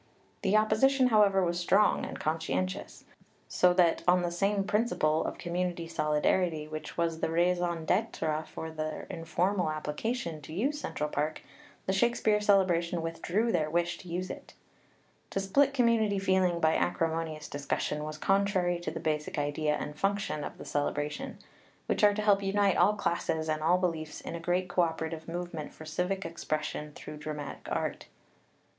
[0.41, 3.03] The opposition, however, was strong and conscientious;
[3.47, 8.71] so that, on the same principle of community solidarity which was the raison d'etre for
[8.71, 11.43] their informal application to use Central Park,
[11.85, 14.55] the Shakespeare Celebration withdrew their wish to use it.
[15.29, 20.43] To split community feeling by acrimonious discussion was contrary to the basic idea and function
[20.43, 21.35] of the Cele bration,
[21.85, 25.71] which are to help unite all classes and all beliefs in a great cooperative movement
[25.71, 28.07] for civic expression through dramatic art.